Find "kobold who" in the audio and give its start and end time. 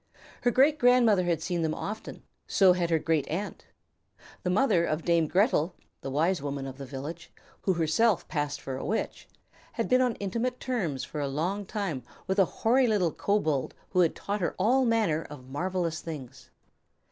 13.11-13.99